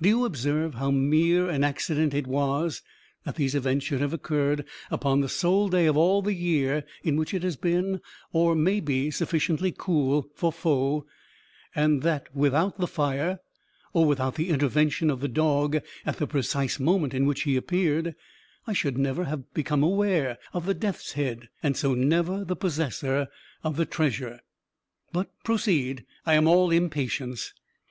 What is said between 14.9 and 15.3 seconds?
of the